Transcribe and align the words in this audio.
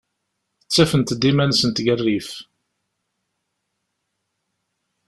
Ttafent-d 0.65 1.21
iman-nsent 1.29 1.75
deg 1.79 1.87
rrif. 1.99 2.29